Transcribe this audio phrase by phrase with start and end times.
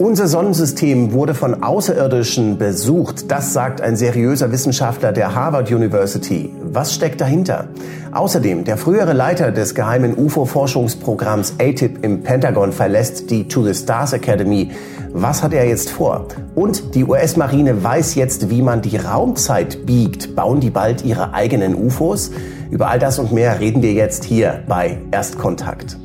[0.00, 3.30] Unser Sonnensystem wurde von Außerirdischen besucht.
[3.30, 6.48] Das sagt ein seriöser Wissenschaftler der Harvard University.
[6.62, 7.68] Was steckt dahinter?
[8.10, 14.14] Außerdem, der frühere Leiter des geheimen UFO-Forschungsprogramms ATIP im Pentagon verlässt die To the Stars
[14.14, 14.70] Academy.
[15.12, 16.28] Was hat er jetzt vor?
[16.54, 20.34] Und die US-Marine weiß jetzt, wie man die Raumzeit biegt.
[20.34, 22.30] Bauen die bald ihre eigenen UFOs?
[22.70, 25.98] Über all das und mehr reden wir jetzt hier bei Erstkontakt.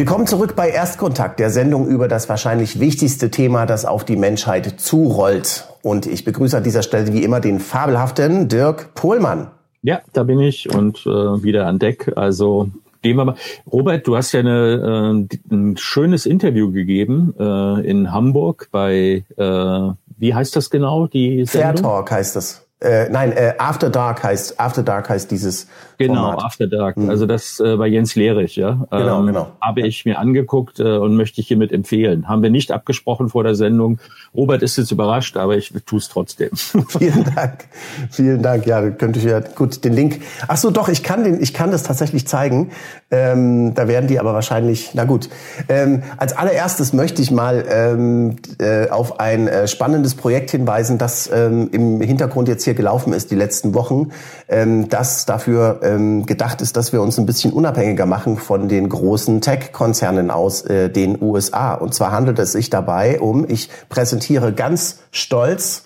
[0.00, 4.80] Willkommen zurück bei Erstkontakt, der Sendung über das wahrscheinlich wichtigste Thema, das auf die Menschheit
[4.80, 5.68] zurollt.
[5.82, 9.48] Und ich begrüße an dieser Stelle wie immer den fabelhaften Dirk Pohlmann.
[9.82, 12.14] Ja, da bin ich und äh, wieder an Deck.
[12.16, 12.70] Also
[13.02, 13.34] gehen wir mal.
[13.70, 19.92] Robert, du hast ja eine, äh, ein schönes Interview gegeben äh, in Hamburg bei, äh,
[20.16, 21.08] wie heißt das genau?
[21.08, 21.74] Die Sendung?
[21.74, 22.66] Fair Talk heißt das.
[22.80, 25.66] Äh, nein, äh, After Dark heißt After Dark heißt dieses
[25.98, 26.44] Genau, Format.
[26.44, 26.96] After Dark.
[26.96, 27.10] Mhm.
[27.10, 28.86] Also das äh, bei Jens Lehrich, ja.
[28.90, 29.48] Genau, ähm, genau.
[29.60, 32.26] Habe ich mir angeguckt äh, und möchte ich hiermit empfehlen.
[32.26, 33.98] Haben wir nicht abgesprochen vor der Sendung.
[34.34, 36.48] Robert ist jetzt überrascht, aber ich tue es trotzdem.
[36.54, 37.66] Vielen Dank.
[38.10, 38.64] Vielen Dank.
[38.64, 40.22] Ja, könnte ich ja gut den Link.
[40.48, 42.70] Ach so, doch, ich kann den, ich kann das tatsächlich zeigen.
[43.10, 45.28] Ähm, da werden die aber wahrscheinlich, na gut.
[45.68, 51.28] Ähm, als allererstes möchte ich mal ähm, äh, auf ein äh, spannendes Projekt hinweisen, das
[51.30, 54.10] ähm, im Hintergrund jetzt hier gelaufen ist die letzten Wochen,
[54.48, 58.88] ähm, das dafür ähm, gedacht ist, dass wir uns ein bisschen unabhängiger machen von den
[58.88, 61.74] großen Tech-Konzernen aus äh, den USA.
[61.74, 65.84] Und zwar handelt es sich dabei um, ich präsentiere ganz stolz,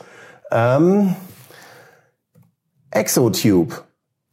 [0.51, 1.15] ähm,
[2.91, 3.75] Exotube.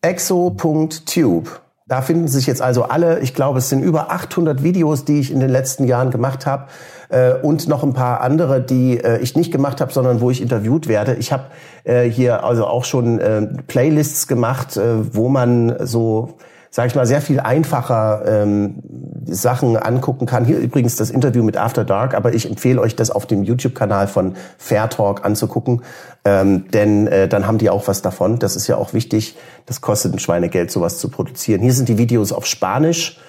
[0.02, 1.62] Exo.tube.
[1.88, 5.30] Da finden sich jetzt also alle, ich glaube, es sind über 800 Videos, die ich
[5.30, 6.68] in den letzten Jahren gemacht habe
[7.12, 10.42] äh, und noch ein paar andere, die äh, ich nicht gemacht habe, sondern wo ich
[10.42, 11.16] interviewt werde.
[11.16, 11.44] Ich habe
[11.84, 16.38] äh, hier also auch schon äh, Playlists gemacht, äh, wo man so
[16.74, 18.82] sage ich mal, sehr viel einfacher ähm,
[19.26, 20.46] Sachen angucken kann.
[20.46, 24.08] Hier übrigens das Interview mit After Dark, aber ich empfehle euch, das auf dem YouTube-Kanal
[24.08, 25.82] von Fair Talk anzugucken,
[26.24, 28.40] ähm, denn äh, dann haben die auch was davon.
[28.40, 29.36] Das ist ja auch wichtig.
[29.66, 31.62] Das kostet ein Schweinegeld, sowas zu produzieren.
[31.62, 33.20] Hier sind die Videos auf Spanisch.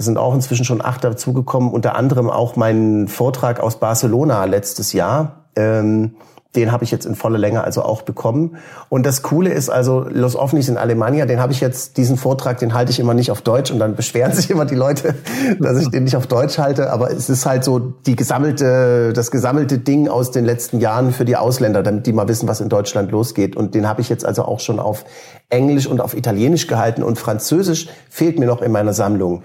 [0.00, 4.94] Da sind auch inzwischen schon acht dazugekommen, unter anderem auch mein Vortrag aus Barcelona letztes
[4.94, 5.44] Jahr.
[5.56, 6.14] Ähm,
[6.56, 8.56] den habe ich jetzt in voller Länge also auch bekommen.
[8.88, 12.56] Und das Coole ist also, Los Ovnis in Alemania, den habe ich jetzt, diesen Vortrag,
[12.56, 15.16] den halte ich immer nicht auf Deutsch und dann beschweren sich immer die Leute,
[15.60, 16.90] dass ich den nicht auf Deutsch halte.
[16.90, 21.26] Aber es ist halt so die gesammelte, das gesammelte Ding aus den letzten Jahren für
[21.26, 23.54] die Ausländer, damit die mal wissen, was in Deutschland losgeht.
[23.54, 25.04] Und den habe ich jetzt also auch schon auf
[25.50, 29.42] Englisch und auf Italienisch gehalten und Französisch fehlt mir noch in meiner Sammlung.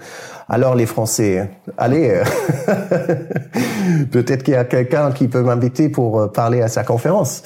[0.48, 2.22] Alors les Français, allez,
[4.12, 7.42] peut-être qu'il y a quelqu'un qui peut m'inviter pour euh, parler à sa conférence.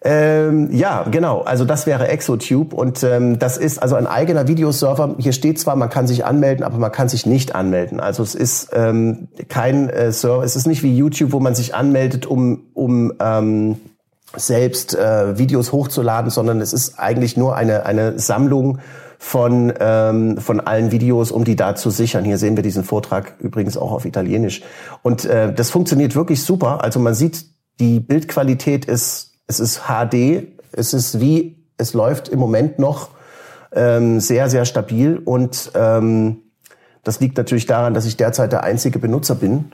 [0.00, 1.40] Ähm, ja, genau.
[1.40, 5.16] Also das wäre Exotube und ähm, das ist also ein eigener Videoserver.
[5.18, 7.98] Hier steht zwar, man kann sich anmelden, aber man kann sich nicht anmelden.
[7.98, 10.44] Also es ist ähm, kein äh, Server.
[10.44, 13.76] Es ist nicht wie YouTube, wo man sich anmeldet, um um ähm,
[14.36, 18.78] selbst äh, Videos hochzuladen, sondern es ist eigentlich nur eine eine Sammlung
[19.18, 22.24] von, ähm, von allen Videos, um die da zu sichern.
[22.24, 24.62] Hier sehen wir diesen Vortrag übrigens auch auf Italienisch.
[25.02, 26.84] Und äh, das funktioniert wirklich super.
[26.84, 27.44] Also man sieht,
[27.80, 33.10] die Bildqualität ist, es ist HD, es ist wie, es läuft im Moment noch
[33.72, 35.18] ähm, sehr, sehr stabil.
[35.18, 36.42] Und ähm,
[37.02, 39.72] das liegt natürlich daran, dass ich derzeit der einzige Benutzer bin.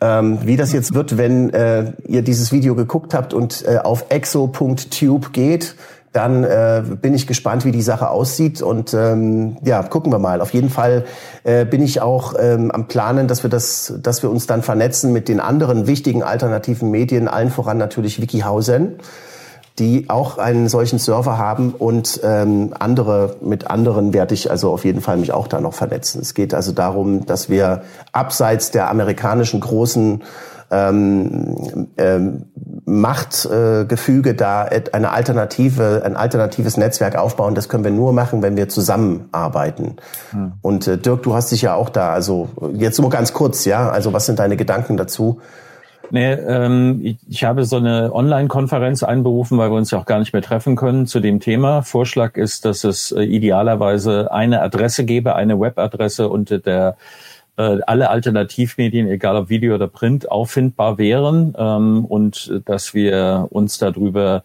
[0.00, 4.06] Ähm, wie das jetzt wird, wenn äh, ihr dieses Video geguckt habt und äh, auf
[4.10, 5.76] exo.tube geht,
[6.14, 10.40] dann äh, bin ich gespannt, wie die Sache aussieht und ähm, ja, gucken wir mal.
[10.40, 11.04] Auf jeden Fall
[11.42, 15.12] äh, bin ich auch ähm, am Planen, dass wir das, dass wir uns dann vernetzen
[15.12, 18.94] mit den anderen wichtigen alternativen Medien, allen voran natürlich Wikihausen,
[19.78, 24.84] die auch einen solchen Server haben und ähm, andere mit anderen werde ich also auf
[24.84, 26.20] jeden Fall mich auch da noch vernetzen.
[26.20, 27.82] Es geht also darum, dass wir
[28.12, 30.22] abseits der amerikanischen großen
[30.70, 32.44] ähm, ähm,
[32.84, 37.54] Machtgefüge äh, da eine alternative, ein alternatives Netzwerk aufbauen.
[37.54, 39.96] Das können wir nur machen, wenn wir zusammenarbeiten.
[40.30, 40.52] Hm.
[40.62, 42.12] Und äh, Dirk, du hast dich ja auch da.
[42.12, 43.90] Also jetzt nur ganz kurz, ja.
[43.90, 45.40] Also was sind deine Gedanken dazu?
[46.10, 50.18] Nee, ähm, ich, ich habe so eine Online-Konferenz einberufen, weil wir uns ja auch gar
[50.18, 51.82] nicht mehr treffen können zu dem Thema.
[51.82, 56.96] Vorschlag ist, dass es äh, idealerweise eine Adresse gäbe, eine Webadresse unter der
[57.56, 63.78] äh, alle Alternativmedien, egal ob Video oder Print, auffindbar wären ähm, und dass wir uns
[63.78, 64.42] darüber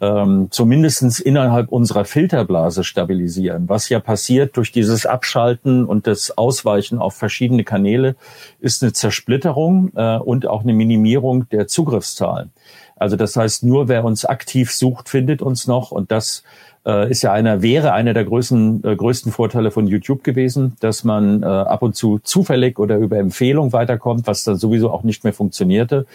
[0.00, 3.68] ähm, zumindest innerhalb unserer Filterblase stabilisieren.
[3.68, 8.16] Was ja passiert durch dieses Abschalten und das Ausweichen auf verschiedene Kanäle,
[8.60, 12.50] ist eine Zersplitterung äh, und auch eine Minimierung der Zugriffszahlen.
[12.96, 16.42] Also das heißt, nur wer uns aktiv sucht, findet uns noch und das
[16.86, 21.04] äh, ist ja einer, wäre einer der größten, äh, größten Vorteile von YouTube gewesen, dass
[21.04, 25.24] man äh, ab und zu zufällig oder über Empfehlung weiterkommt, was dann sowieso auch nicht
[25.24, 26.06] mehr funktionierte.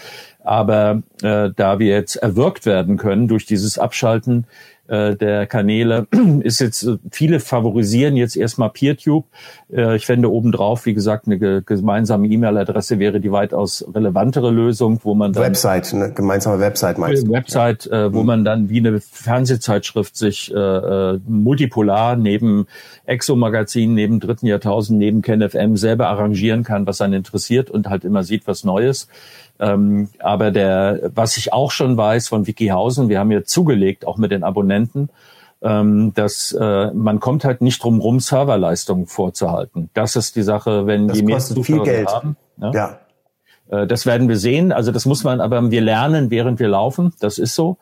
[0.45, 4.45] Aber äh, da wir jetzt erwirkt werden können durch dieses Abschalten,
[4.87, 6.07] äh, der Kanäle
[6.41, 9.25] ist jetzt, äh, viele favorisieren jetzt erstmal PeerTube.
[9.73, 15.15] Äh, ich fände obendrauf, wie gesagt, eine gemeinsame E-Mail-Adresse wäre die weitaus relevantere Lösung, wo
[15.15, 15.43] man dann...
[15.43, 17.31] Website, eine gemeinsame Website meinst du?
[17.31, 18.27] Website, äh, wo mhm.
[18.27, 22.67] man dann wie eine Fernsehzeitschrift sich äh, äh, multipolar neben
[23.05, 28.23] Exo-Magazin, neben dritten Jahrtausend, neben KenFM selber arrangieren kann, was einen interessiert und halt immer
[28.23, 29.07] sieht, was Neues.
[29.59, 34.17] Ähm, aber der, was ich auch schon weiß von Wikihausen, wir haben ja zugelegt, auch
[34.17, 35.09] mit den Abonnenten,
[35.61, 39.89] ähm, dass äh, man kommt halt nicht drum rum, Serverleistungen vorzuhalten.
[39.93, 42.07] Das ist die Sache, wenn das die mehr viel Geld.
[42.07, 42.35] haben.
[42.57, 42.71] Ne?
[42.73, 42.99] Ja.
[43.69, 44.71] Äh, das werden wir sehen.
[44.71, 47.13] Also das muss man, aber wir lernen, während wir laufen.
[47.19, 47.77] Das ist so.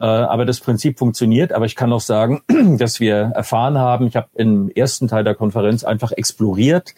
[0.00, 1.52] Äh, aber das Prinzip funktioniert.
[1.52, 2.42] Aber ich kann auch sagen,
[2.78, 6.94] dass wir erfahren haben, ich habe im ersten Teil der Konferenz einfach exploriert,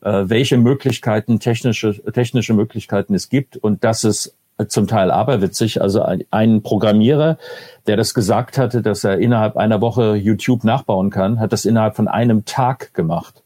[0.00, 4.34] welche Möglichkeiten, technische, technische Möglichkeiten es gibt und dass es
[4.66, 7.38] zum Teil aberwitzig, also ein, ein Programmierer,
[7.86, 11.94] der das gesagt hatte, dass er innerhalb einer Woche YouTube nachbauen kann, hat das innerhalb
[11.94, 13.42] von einem Tag gemacht.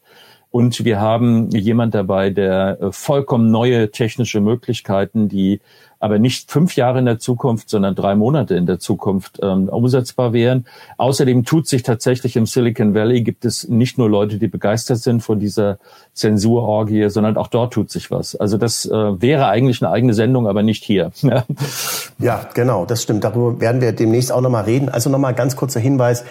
[0.50, 5.60] Und wir haben jemand dabei, der äh, vollkommen neue technische Möglichkeiten, die
[6.02, 10.32] aber nicht fünf Jahre in der Zukunft, sondern drei Monate in der Zukunft ähm, umsetzbar
[10.32, 10.66] wären.
[10.98, 15.22] Außerdem tut sich tatsächlich im Silicon Valley, gibt es nicht nur Leute, die begeistert sind
[15.22, 15.78] von dieser
[16.12, 18.34] Zensurorgie, sondern auch dort tut sich was.
[18.34, 21.12] Also das äh, wäre eigentlich eine eigene Sendung, aber nicht hier.
[22.18, 23.22] ja, genau, das stimmt.
[23.22, 24.88] Darüber werden wir demnächst auch nochmal reden.
[24.88, 26.24] Also nochmal ganz kurzer Hinweis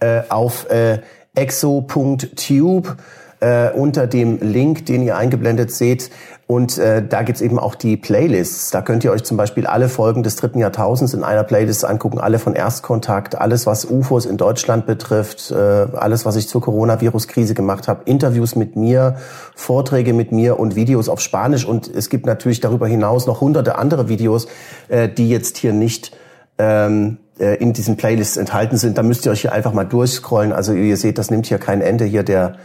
[0.00, 1.00] äh, auf äh,
[1.34, 2.96] exo.tube
[3.40, 6.10] äh, unter dem Link, den ihr eingeblendet seht.
[6.46, 8.70] Und äh, da gibt's eben auch die Playlists.
[8.70, 12.18] Da könnt ihr euch zum Beispiel alle Folgen des dritten Jahrtausends in einer Playlist angucken,
[12.18, 17.52] alle von Erstkontakt, alles, was UFOs in Deutschland betrifft, äh, alles, was ich zur Coronavirus-Krise
[17.52, 19.16] gemacht habe, Interviews mit mir,
[19.54, 21.66] Vorträge mit mir und Videos auf Spanisch.
[21.66, 24.48] Und es gibt natürlich darüber hinaus noch hunderte andere Videos,
[24.88, 26.16] äh, die jetzt hier nicht
[26.56, 28.96] ähm, äh, in diesen Playlists enthalten sind.
[28.96, 30.54] Da müsst ihr euch hier einfach mal durchscrollen.
[30.54, 32.56] Also ihr seht, das nimmt hier kein Ende hier der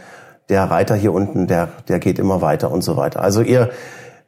[0.48, 3.22] der Reiter hier unten, der, der geht immer weiter und so weiter.
[3.22, 3.70] Also ihr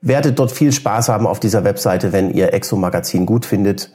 [0.01, 3.91] werdet dort viel Spaß haben auf dieser Webseite, wenn ihr Exo Magazin gut findet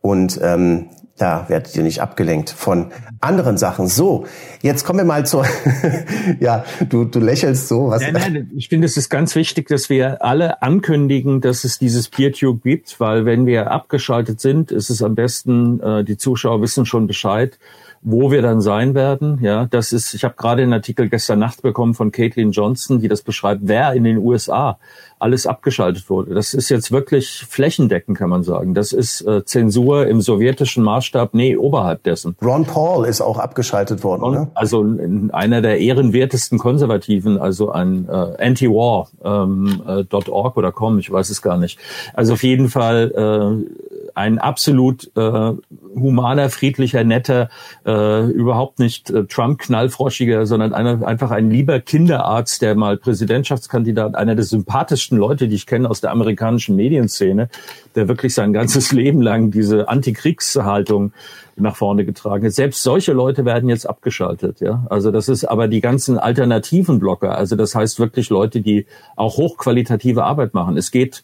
[0.00, 2.90] und ähm, da werdet ihr nicht abgelenkt von
[3.20, 3.86] anderen Sachen.
[3.86, 4.26] So,
[4.62, 5.46] jetzt kommen wir mal zur,
[6.40, 7.90] ja, du, du lächelst so.
[7.90, 11.78] Was nein, nein, ich finde, es ist ganz wichtig, dass wir alle ankündigen, dass es
[11.78, 16.60] dieses PeerTube gibt, weil wenn wir abgeschaltet sind, ist es am besten, äh, die Zuschauer
[16.60, 17.58] wissen schon Bescheid,
[18.04, 19.38] wo wir dann sein werden.
[19.40, 23.08] Ja, das ist, ich habe gerade einen Artikel gestern Nacht bekommen von Caitlin Johnson, die
[23.08, 24.78] das beschreibt, wer in den USA
[25.18, 26.34] alles abgeschaltet wurde.
[26.34, 28.74] Das ist jetzt wirklich flächendeckend, kann man sagen.
[28.74, 32.36] Das ist äh, Zensur im sowjetischen Maßstab, nee, oberhalb dessen.
[32.42, 34.22] Ron Paul ist auch abgeschaltet worden.
[34.22, 34.50] Ron, ne?
[34.54, 34.84] Also
[35.32, 41.42] einer der ehrenwertesten Konservativen, also ein äh, anti-war.org ähm, äh, oder com, ich weiß es
[41.42, 41.78] gar nicht.
[42.12, 43.84] Also auf jeden Fall äh,
[44.14, 45.52] ein absolut äh,
[45.94, 47.48] humaner, friedlicher, netter,
[47.84, 54.34] äh, überhaupt nicht äh, Trump-Knallfroschiger, sondern einer, einfach ein lieber Kinderarzt, der mal Präsidentschaftskandidat, einer
[54.34, 57.48] der sympathischsten Leute, die ich kenne aus der amerikanischen Medienszene,
[57.94, 61.12] der wirklich sein ganzes Leben lang diese Antikriegshaltung
[61.56, 62.52] nach vorne getragen hat.
[62.52, 64.86] Selbst solche Leute werden jetzt abgeschaltet, ja.
[64.90, 67.36] Also das ist aber die ganzen alternativen Blocker.
[67.36, 68.86] Also das heißt wirklich Leute, die
[69.16, 70.76] auch hochqualitative Arbeit machen.
[70.76, 71.22] Es geht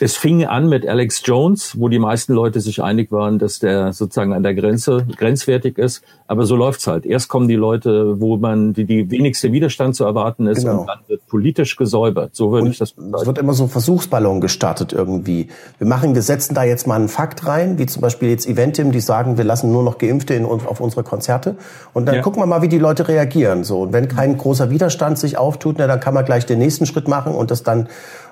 [0.00, 3.92] es fing an mit Alex Jones, wo die meisten Leute sich einig waren, dass der
[3.92, 6.02] sozusagen an der Grenze grenzwertig ist.
[6.26, 7.06] Aber so läuft's halt.
[7.06, 10.80] Erst kommen die Leute, wo man die, die wenigste Widerstand zu erwarten ist, genau.
[10.80, 12.36] und dann wird politisch gesäubert.
[12.36, 12.94] So würde und ich das.
[12.96, 15.48] Es wird immer so ein Versuchsballon gestartet irgendwie.
[15.78, 18.92] Wir machen, wir setzen da jetzt mal einen Fakt rein, wie zum Beispiel jetzt Eventim,
[18.92, 21.56] die sagen, wir lassen nur noch Geimpfte in, auf unsere Konzerte.
[21.92, 22.22] Und dann ja.
[22.22, 23.64] gucken wir mal, wie die Leute reagieren.
[23.64, 26.86] So und wenn kein großer Widerstand sich auftut, na, dann kann man gleich den nächsten
[26.86, 27.88] Schritt machen und das dann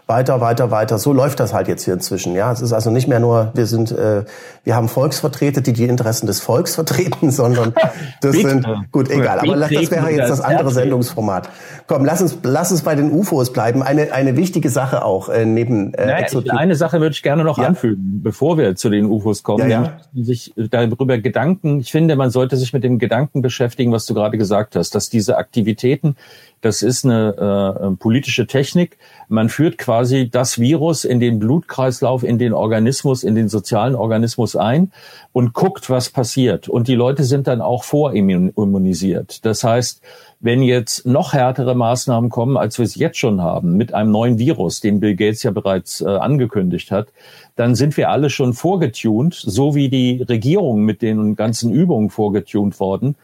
[0.07, 0.99] weiter, weiter, weiter.
[0.99, 2.35] So läuft das halt jetzt hier inzwischen.
[2.35, 4.25] Ja, es ist also nicht mehr nur, wir sind, äh,
[4.63, 7.75] wir haben Volksvertreter, die die Interessen des Volks vertreten, sondern
[8.21, 9.41] das sind gut egal.
[9.41, 11.49] Aber das wäre jetzt das andere Sendungsformat.
[11.89, 13.83] Komm, lass uns, lass uns bei den UFOs bleiben.
[13.83, 16.53] Eine eine wichtige Sache auch äh, neben äh, naja, Exotik.
[16.53, 17.67] Eine Sache würde ich gerne noch ja.
[17.67, 19.69] anfügen, bevor wir zu den UFOs kommen.
[19.69, 19.83] Ja,
[20.15, 20.23] ja.
[20.23, 21.81] Sich darüber Gedanken.
[21.81, 25.11] Ich finde, man sollte sich mit dem Gedanken beschäftigen, was du gerade gesagt hast, dass
[25.11, 26.17] diese Aktivitäten
[26.63, 28.99] Das ist eine äh, politische Technik.
[29.29, 34.57] Man führt quasi das Virus in den Blutkreislauf, in den Organismus, in den sozialen Organismus
[34.57, 34.91] ein
[35.33, 36.69] und guckt, was passiert.
[36.69, 39.45] Und die Leute sind dann auch vorimmunisiert.
[39.45, 40.01] Das heißt,
[40.41, 44.39] wenn jetzt noch härtere Maßnahmen kommen, als wir es jetzt schon haben, mit einem neuen
[44.39, 47.09] Virus, den Bill Gates ja bereits äh, angekündigt hat,
[47.55, 52.81] dann sind wir alle schon vorgetunt, so wie die Regierung mit den ganzen Übungen vorgetunt
[52.81, 53.15] worden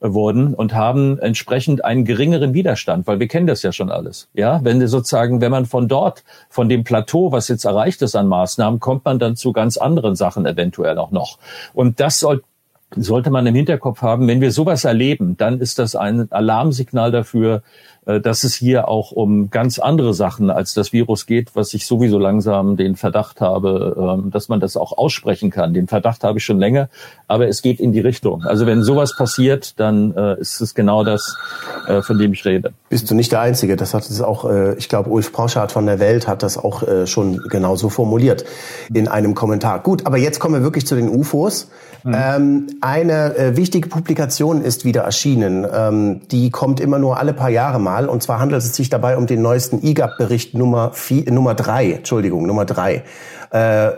[0.00, 4.28] wurden und haben entsprechend einen geringeren Widerstand, weil wir kennen das ja schon alles.
[4.34, 8.28] Ja, wenn sozusagen, wenn man von dort, von dem Plateau, was jetzt erreicht ist an
[8.28, 11.38] Maßnahmen, kommt man dann zu ganz anderen Sachen eventuell auch noch.
[11.74, 12.42] Und das soll,
[12.96, 17.62] sollte man im Hinterkopf haben, wenn wir sowas erleben, dann ist das ein Alarmsignal dafür,
[18.08, 21.86] äh, dass es hier auch um ganz andere Sachen als das Virus geht, was ich
[21.86, 25.74] sowieso langsam den Verdacht habe, ähm, dass man das auch aussprechen kann.
[25.74, 26.88] Den Verdacht habe ich schon länger,
[27.26, 28.44] aber es geht in die Richtung.
[28.44, 31.36] Also wenn sowas passiert, dann äh, ist es genau das,
[31.86, 32.72] äh, von dem ich rede.
[32.88, 33.76] Bist du nicht der Einzige?
[33.76, 37.42] Das hat es auch, ich glaube, Ulf Pauschardt von der Welt hat das auch schon
[37.48, 38.44] genauso formuliert
[38.94, 39.82] in einem Kommentar.
[39.82, 41.68] Gut, aber jetzt kommen wir wirklich zu den UFOs.
[42.04, 42.14] Mhm.
[42.14, 45.66] Ähm, eine äh, wichtige Publikation ist wieder erschienen.
[45.72, 48.08] Ähm, die kommt immer nur alle paar Jahre mal.
[48.08, 51.92] Und zwar handelt es sich dabei um den neuesten IGAP-Bericht Nummer, vier, Nummer drei.
[51.92, 53.02] Entschuldigung, Nummer drei.
[53.50, 53.90] Äh,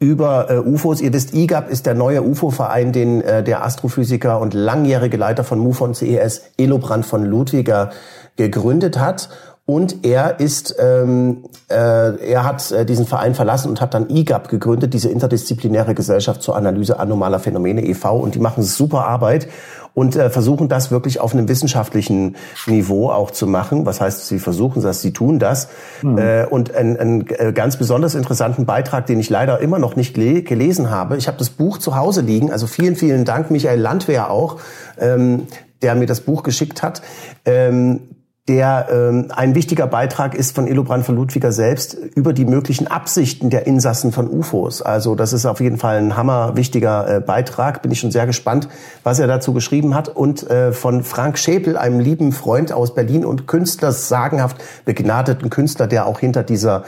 [0.00, 1.00] über äh, UFOs.
[1.00, 5.58] Ihr wisst, IGAP ist der neue UFO-Verein, den äh, der Astrophysiker und langjährige Leiter von
[5.58, 7.90] MUFON CES, Elobrand von Ludwiger,
[8.36, 9.28] gegründet hat.
[9.68, 14.48] Und er ist, ähm, äh, er hat äh, diesen Verein verlassen und hat dann IGAP
[14.48, 18.16] gegründet, diese interdisziplinäre Gesellschaft zur Analyse anomaler Phänomene e.V.
[18.16, 19.46] Und die machen super Arbeit
[19.92, 23.84] und äh, versuchen das wirklich auf einem wissenschaftlichen Niveau auch zu machen.
[23.84, 25.68] Was heißt, sie versuchen das, sie tun das.
[26.00, 26.16] Mhm.
[26.16, 30.88] Äh, und einen äh, ganz besonders interessanten Beitrag, den ich leider immer noch nicht gelesen
[30.88, 31.18] habe.
[31.18, 32.50] Ich habe das Buch zu Hause liegen.
[32.50, 34.56] Also vielen, vielen Dank, Michael Landwehr auch,
[34.98, 35.42] ähm,
[35.82, 37.02] der mir das Buch geschickt hat.
[37.44, 38.00] Ähm,
[38.48, 43.50] der ähm, ein wichtiger Beitrag ist von Illobrand von Ludwiger selbst über die möglichen Absichten
[43.50, 44.80] der Insassen von UFOs.
[44.80, 47.82] Also das ist auf jeden Fall ein hammer wichtiger äh, Beitrag.
[47.82, 48.68] Bin ich schon sehr gespannt,
[49.04, 50.08] was er dazu geschrieben hat.
[50.08, 55.86] Und äh, von Frank Schäpel, einem lieben Freund aus Berlin und Künstler, sagenhaft begnadeten Künstler,
[55.86, 56.84] der auch hinter dieser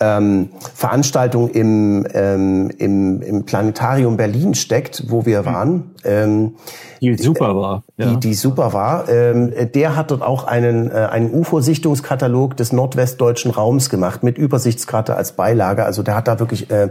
[0.00, 5.94] ähm, Veranstaltung im, ähm, im, im Planetarium Berlin steckt, wo wir waren.
[6.04, 6.54] Ähm,
[7.00, 7.84] die super war.
[7.96, 8.06] Ja.
[8.06, 9.08] Die, die super war.
[9.08, 15.16] Ähm, der hat dort auch einen, äh, einen UFO-Sichtungskatalog des nordwestdeutschen Raums gemacht mit Übersichtskarte
[15.16, 15.84] als Beilage.
[15.84, 16.90] Also der hat da wirklich äh,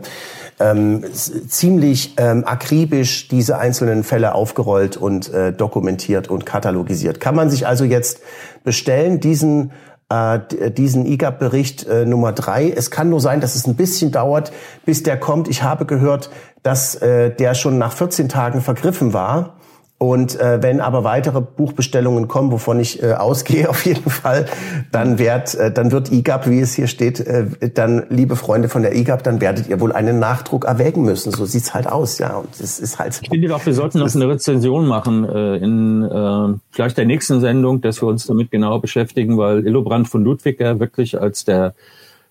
[0.59, 7.19] ähm, ziemlich ähm, akribisch diese einzelnen Fälle aufgerollt und äh, dokumentiert und katalogisiert.
[7.19, 8.21] Kann man sich also jetzt
[8.63, 9.71] bestellen, diesen
[10.09, 12.69] äh, diesen IGAP-Bericht äh, Nummer drei.
[12.69, 14.51] Es kann nur sein, dass es ein bisschen dauert,
[14.85, 15.47] bis der kommt.
[15.47, 16.29] Ich habe gehört,
[16.63, 19.57] dass äh, der schon nach 14 Tagen vergriffen war.
[19.99, 24.45] Und äh, wenn aber weitere Buchbestellungen kommen, wovon ich äh, ausgehe auf jeden Fall,
[24.91, 28.83] dann wird, äh, dann wird IGAP, wie es hier steht, äh, dann, liebe Freunde von
[28.83, 31.31] der IGAP, dann werdet ihr wohl einen Nachdruck erwägen müssen.
[31.31, 32.37] So sieht's halt aus, ja.
[32.37, 33.19] Und es ist halt.
[33.23, 37.41] Ich finde auch, wir sollten noch eine Rezension machen äh, in äh, vielleicht der nächsten
[37.41, 41.73] Sendung, dass wir uns damit genau beschäftigen, weil Illobrand von Ludwig ja wirklich als der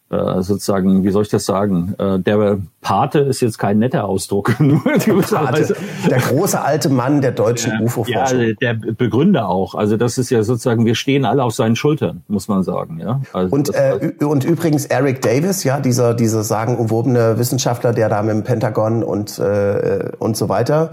[0.09, 1.97] äh, sozusagen, wie soll ich das sagen?
[1.99, 4.55] Äh, der Pate ist jetzt kein netter Ausdruck.
[4.61, 8.41] der, große alte Mann der deutschen ja, UFO-Forschung.
[8.41, 9.75] Ja, der Begründer auch.
[9.75, 13.01] Also das ist ja sozusagen, wir stehen alle auf seinen Schultern, muss man sagen.
[13.01, 13.21] Ja.
[13.33, 18.31] Also und äh, und übrigens Eric Davis, ja, dieser dieser sagenumwobene Wissenschaftler, der da mit
[18.31, 20.93] dem Pentagon und äh, und so weiter,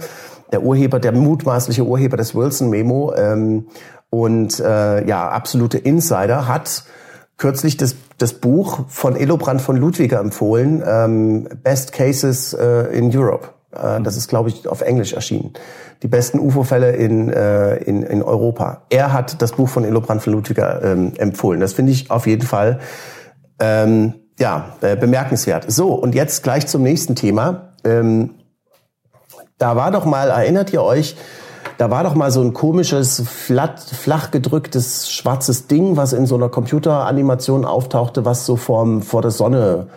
[0.51, 3.67] der Urheber, der mutmaßliche Urheber des Wilson Memo ähm,
[4.09, 6.83] und äh, ja absolute Insider hat
[7.37, 13.49] kürzlich das, das Buch von Elobrand von Ludwiger empfohlen, ähm, Best Cases äh, in Europe.
[13.71, 15.53] Äh, das ist, glaube ich, auf Englisch erschienen.
[16.01, 18.83] Die besten UFO-Fälle in, äh, in, in Europa.
[18.89, 21.59] Er hat das Buch von Elobrand von Ludwiger ähm, empfohlen.
[21.59, 22.79] Das finde ich auf jeden Fall
[23.59, 25.65] ähm, ja, äh, bemerkenswert.
[25.71, 27.73] So, und jetzt gleich zum nächsten Thema.
[27.83, 28.31] Ähm,
[29.57, 31.15] da war doch mal, erinnert ihr euch,
[31.77, 36.35] da war doch mal so ein komisches, flatt, flach gedrücktes, schwarzes Ding, was in so
[36.35, 39.87] einer Computeranimation auftauchte, was so vorm, vor der Sonne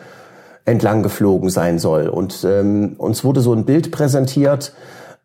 [0.64, 2.08] entlang geflogen sein soll.
[2.08, 4.72] Und ähm, uns wurde so ein Bild präsentiert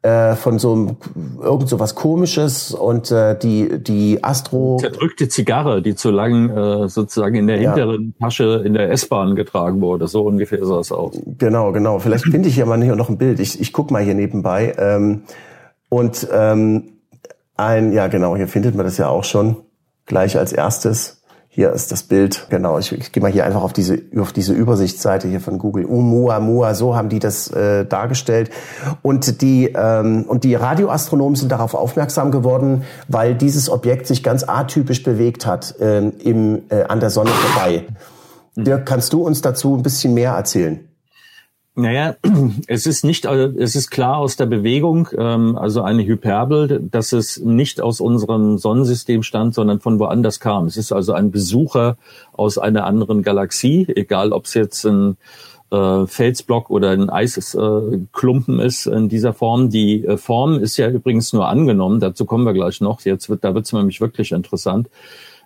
[0.04, 0.98] äh, von so einem,
[1.42, 6.90] irgend so was Komisches und äh, die die Astro zerdrückte Zigarre, die zu lang äh,
[6.90, 8.26] sozusagen in der hinteren ja.
[8.26, 10.08] Tasche in der S-Bahn getragen wurde.
[10.08, 11.14] So ungefähr sah es aus.
[11.38, 12.00] Genau, genau.
[12.00, 13.40] Vielleicht finde ich ja mal hier noch ein Bild.
[13.40, 14.76] Ich, ich guck mal hier nebenbei.
[14.78, 15.24] Ähm,
[15.92, 17.02] und ähm,
[17.58, 19.58] ein, ja genau, hier findet man das ja auch schon
[20.06, 21.22] gleich als erstes.
[21.50, 22.80] Hier ist das Bild, genau.
[22.80, 25.86] Ich, ich gehe mal hier einfach auf diese, auf diese Übersichtsseite hier von Google.
[25.86, 28.52] Oumuamua, so haben die das äh, dargestellt.
[29.02, 34.46] Und die, ähm, und die Radioastronomen sind darauf aufmerksam geworden, weil dieses Objekt sich ganz
[34.48, 37.84] atypisch bewegt hat äh, im, äh, an der Sonne vorbei.
[38.56, 40.88] Dirk, kannst du uns dazu ein bisschen mehr erzählen?
[41.76, 42.18] Naja,
[42.68, 47.38] es ist nicht, es ist klar aus der Bewegung, ähm, also eine Hyperbel, dass es
[47.40, 50.66] nicht aus unserem Sonnensystem stammt, sondern von woanders kam.
[50.66, 51.98] Es ist also ein Besucher
[52.34, 55.16] aus einer anderen Galaxie, egal ob es jetzt ein
[55.72, 59.70] äh, Felsblock oder ein Eisklumpen äh, ist in dieser Form.
[59.70, 63.02] Die äh, Form ist ja übrigens nur angenommen, dazu kommen wir gleich noch.
[63.02, 64.90] Jetzt wird, da wird es nämlich wirklich interessant.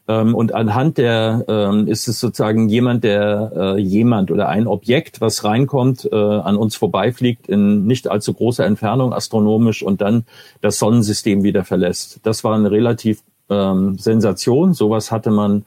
[0.07, 5.19] Ähm, und anhand der ähm, ist es sozusagen jemand, der äh, jemand oder ein Objekt,
[5.21, 10.25] was reinkommt, äh, an uns vorbeifliegt in nicht allzu großer Entfernung astronomisch und dann
[10.61, 12.19] das Sonnensystem wieder verlässt.
[12.23, 14.73] Das war eine relativ ähm, Sensation.
[14.73, 15.65] Sowas hatte man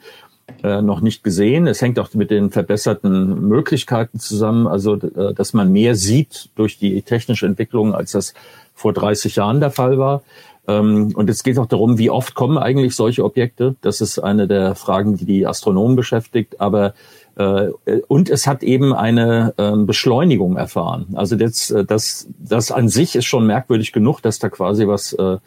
[0.63, 1.67] äh, noch nicht gesehen.
[1.67, 6.79] Es hängt auch mit den verbesserten Möglichkeiten zusammen, also äh, dass man mehr sieht durch
[6.79, 8.35] die technische Entwicklung, als das
[8.75, 10.23] vor 30 Jahren der Fall war.
[10.69, 13.75] Ähm, und es geht auch darum, wie oft kommen eigentlich solche Objekte.
[13.81, 16.61] Das ist eine der Fragen, die die Astronomen beschäftigt.
[16.61, 16.95] Aber
[17.37, 17.71] äh,
[18.07, 21.07] und es hat eben eine äh, Beschleunigung erfahren.
[21.15, 25.15] Also das, äh, das, das an sich ist schon merkwürdig genug, dass da quasi was
[25.15, 25.39] äh,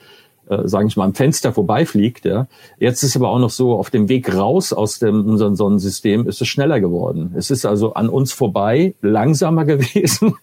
[0.51, 2.25] äh, sage ich mal, am Fenster vorbeifliegt.
[2.25, 2.48] Ja.
[2.77, 6.41] Jetzt ist aber auch noch so, auf dem Weg raus aus dem, unserem Sonnensystem ist
[6.41, 7.34] es schneller geworden.
[7.38, 10.36] Es ist also an uns vorbei langsamer gewesen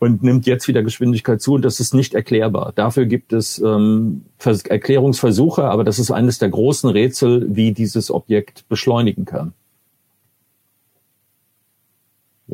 [0.00, 2.72] und nimmt jetzt wieder Geschwindigkeit zu und das ist nicht erklärbar.
[2.74, 8.68] Dafür gibt es ähm, Erklärungsversuche, aber das ist eines der großen Rätsel, wie dieses Objekt
[8.68, 9.54] beschleunigen kann.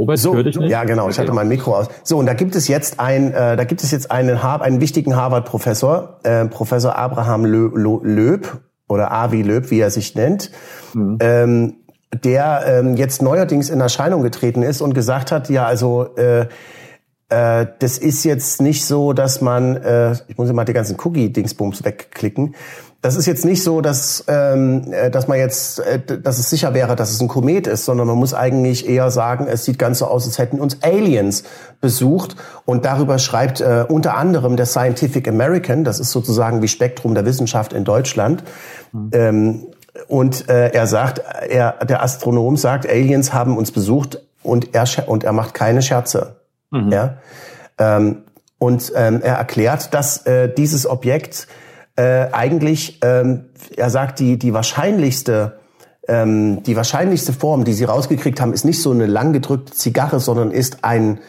[0.01, 0.71] Robert, so, dich nicht?
[0.71, 1.11] Ja, genau.
[1.11, 1.89] Ich hatte mein Mikro aus.
[2.03, 4.81] So, und da gibt es jetzt ein, äh, da gibt es jetzt einen, Har einen
[4.81, 7.71] wichtigen Harvard-Professor, äh, Professor Abraham Lö
[8.03, 10.51] Löb oder Avi Löb, wie er sich nennt,
[10.95, 11.19] mhm.
[11.21, 11.75] ähm,
[12.25, 16.47] der ähm, jetzt neuerdings in Erscheinung getreten ist und gesagt hat, ja, also äh,
[17.31, 21.85] äh, das ist jetzt nicht so, dass man, äh, ich muss mal die ganzen Cookie-Dingsbums
[21.85, 22.55] wegklicken,
[23.03, 26.75] das ist jetzt nicht so, dass, ähm, äh, dass man jetzt, äh, dass es sicher
[26.75, 30.01] wäre, dass es ein Komet ist, sondern man muss eigentlich eher sagen, es sieht ganz
[30.01, 31.45] so aus, als hätten uns Aliens
[31.81, 32.37] besucht.
[32.67, 37.25] Und darüber schreibt äh, unter anderem der Scientific American, das ist sozusagen wie Spektrum der
[37.25, 38.45] Wissenschaft in Deutschland.
[38.93, 39.11] Mhm.
[39.13, 39.67] Ähm,
[40.09, 45.25] und äh, er sagt, er, der Astronom sagt, Aliens haben uns besucht und er, und
[45.25, 46.40] er macht keine Scherze.
[46.71, 46.91] Mhm.
[46.91, 47.19] Ja?
[47.79, 48.25] Ähm,
[48.59, 51.49] und ähm, er erklärt, dass äh, dieses Objekt
[51.97, 55.61] äh, eigentlich, ähm, er sagt, die, die wahrscheinlichste
[56.09, 60.51] ähm, die wahrscheinlichste Form, die sie rausgekriegt haben, ist nicht so eine langgedrückte Zigarre, sondern
[60.51, 61.21] ist ein,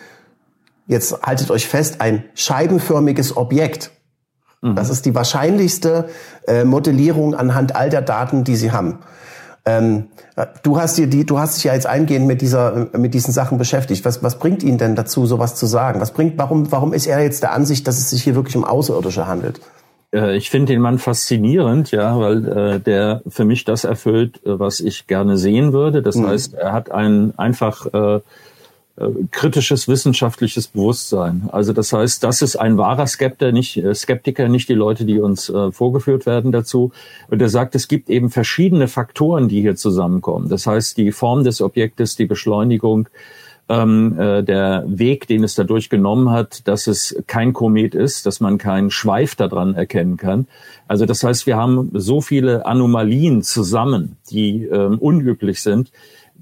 [0.88, 3.92] jetzt haltet euch fest, ein scheibenförmiges Objekt.
[4.62, 4.76] Mhm.
[4.76, 6.10] Das ist die wahrscheinlichste
[6.48, 9.00] äh, Modellierung anhand all der Daten, die sie haben.
[9.64, 10.08] Ähm,
[10.64, 13.58] du hast dir die, du hast dich ja jetzt eingehend mit dieser, mit diesen Sachen
[13.58, 14.04] beschäftigt.
[14.06, 16.02] Was, was bringt ihn denn dazu, sowas zu sagen?
[16.02, 18.66] Was bringt, warum, warum ist er jetzt der Ansicht, dass es sich hier wirklich um
[18.66, 19.62] Außerirdische handelt?
[20.14, 24.60] Äh, ich finde den Mann faszinierend, ja, weil äh, der für mich das erfüllt, äh,
[24.60, 26.02] was ich gerne sehen würde.
[26.02, 26.28] Das mhm.
[26.28, 28.20] heißt, er hat ein einfach äh,
[29.32, 31.50] kritisches wissenschaftliches Bewusstsein.
[31.52, 35.20] Also das heißt, das ist ein wahrer Skeptiker, nicht äh, Skeptiker, nicht die Leute, die
[35.20, 36.92] uns äh, vorgeführt werden dazu.
[37.30, 40.50] Und er sagt, es gibt eben verschiedene Faktoren, die hier zusammenkommen.
[40.50, 43.08] Das heißt, die Form des Objektes, die Beschleunigung,
[43.72, 48.42] ähm, äh, der Weg, den es dadurch genommen hat, dass es kein Komet ist, dass
[48.42, 50.48] man keinen Schweif daran erkennen kann.
[50.88, 55.92] Also das heißt, wir haben so viele Anomalien zusammen, die ähm, unüblich sind,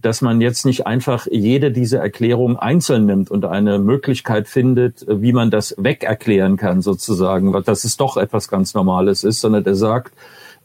[0.01, 5.33] dass man jetzt nicht einfach jede dieser Erklärungen einzeln nimmt und eine Möglichkeit findet, wie
[5.33, 10.13] man das wegerklären kann sozusagen, dass es doch etwas ganz Normales ist, sondern er sagt,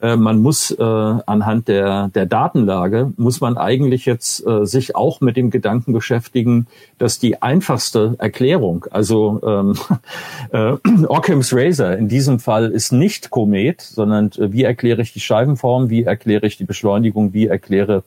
[0.00, 5.20] äh, man muss äh, anhand der, der Datenlage, muss man eigentlich jetzt äh, sich auch
[5.20, 6.66] mit dem Gedanken beschäftigen,
[6.98, 9.78] dass die einfachste Erklärung, also ähm,
[10.52, 15.20] äh, Occam's Razor in diesem Fall ist nicht Komet, sondern äh, wie erkläre ich die
[15.20, 18.04] Scheibenform, wie erkläre ich die Beschleunigung, wie erkläre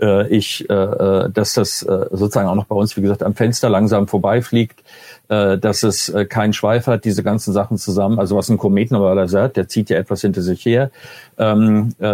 [0.00, 3.34] äh, ich, äh, äh, dass das äh, sozusagen auch noch bei uns, wie gesagt, am
[3.34, 4.82] Fenster langsam vorbeifliegt,
[5.28, 8.18] äh, dass es äh, keinen Schweif hat, diese ganzen Sachen zusammen.
[8.18, 10.90] Also was ein Komet normalerweise hat, der zieht ja etwas hinter sich her.
[11.38, 12.06] Ähm, äh,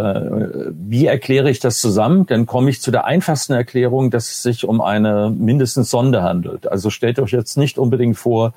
[0.70, 2.26] wie erkläre ich das zusammen?
[2.26, 6.70] Dann komme ich zu der einfachsten Erklärung, dass es sich um eine mindestens Sonde handelt.
[6.70, 8.54] Also stellt euch jetzt nicht unbedingt vor,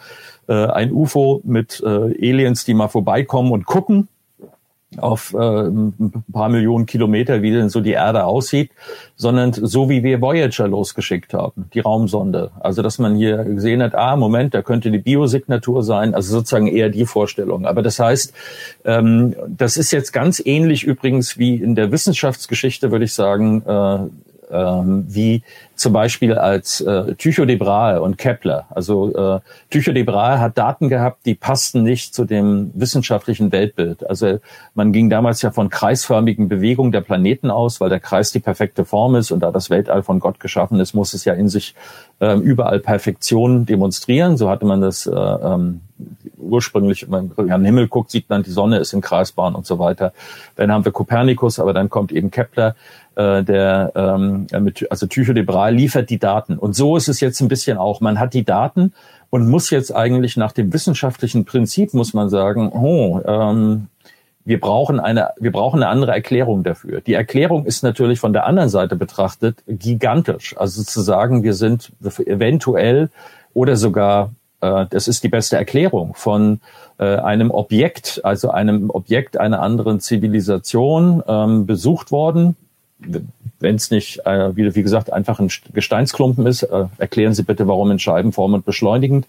[0.47, 4.07] äh, ein UFO mit äh, Aliens, die mal vorbeikommen und gucken,
[4.97, 8.71] auf äh, ein paar Millionen Kilometer, wie denn so die Erde aussieht,
[9.15, 12.51] sondern so wie wir Voyager losgeschickt haben, die Raumsonde.
[12.59, 16.67] Also dass man hier gesehen hat, ah, Moment, da könnte die Biosignatur sein, also sozusagen
[16.67, 17.65] eher die Vorstellung.
[17.65, 18.33] Aber das heißt,
[18.85, 23.99] ähm, das ist jetzt ganz ähnlich übrigens wie in der Wissenschaftsgeschichte, würde ich sagen, äh,
[24.51, 25.43] ähm, wie
[25.79, 28.65] zum Beispiel als äh, Tycho de Brahe und Kepler.
[28.69, 29.39] Also äh,
[29.69, 34.07] Tycho de Brahe hat Daten gehabt, die passten nicht zu dem wissenschaftlichen Weltbild.
[34.09, 34.39] Also
[34.75, 38.83] man ging damals ja von kreisförmigen Bewegungen der Planeten aus, weil der Kreis die perfekte
[38.83, 41.75] Form ist und da das Weltall von Gott geschaffen ist, muss es ja in sich
[42.19, 44.35] äh, überall Perfektion demonstrieren.
[44.35, 45.81] So hatte man das äh, ähm,
[46.37, 49.65] ursprünglich, wenn man an den Himmel guckt, sieht man, die Sonne ist in Kreisbahn und
[49.65, 50.13] so weiter.
[50.55, 52.75] Dann haben wir Kopernikus, aber dann kommt eben Kepler,
[53.15, 56.57] äh, der ähm, mit, also Tycho de Brahe liefert die Daten.
[56.57, 58.01] Und so ist es jetzt ein bisschen auch.
[58.01, 58.93] Man hat die Daten
[59.29, 63.87] und muss jetzt eigentlich nach dem wissenschaftlichen Prinzip, muss man sagen, oh, ähm,
[64.45, 67.01] wir brauchen eine, wir brauchen eine andere Erklärung dafür.
[67.01, 70.55] Die Erklärung ist natürlich von der anderen Seite betrachtet gigantisch.
[70.57, 71.91] Also zu sagen, wir sind
[72.25, 73.09] eventuell
[73.53, 76.61] oder sogar äh, das ist die beste Erklärung von
[76.97, 82.55] äh, einem Objekt, also einem Objekt einer anderen Zivilisation ähm, besucht worden.
[83.59, 87.67] Wenn es nicht, äh, wie, wie, gesagt, einfach ein Gesteinsklumpen ist, äh, erklären Sie bitte,
[87.67, 89.27] warum in Scheibenform und beschleunigend.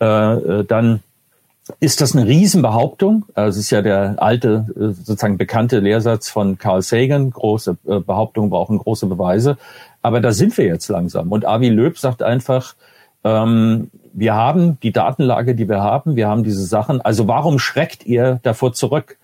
[0.00, 1.00] Äh, äh, dann
[1.80, 3.24] ist das eine Riesenbehauptung.
[3.34, 7.30] Also es ist ja der alte, sozusagen bekannte Lehrsatz von Carl Sagan.
[7.30, 9.56] Große Behauptungen brauchen große Beweise.
[10.02, 11.32] Aber da sind wir jetzt langsam.
[11.32, 12.74] Und Avi Löb sagt einfach,
[13.24, 17.00] ähm, wir haben die Datenlage, die wir haben, wir haben diese Sachen.
[17.00, 19.16] Also warum schreckt ihr davor zurück?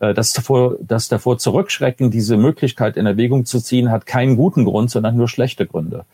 [0.00, 4.64] Äh, das davor, das davor zurückschrecken, diese Möglichkeit in Erwägung zu ziehen, hat keinen guten
[4.64, 6.04] Grund, sondern nur schlechte Gründe.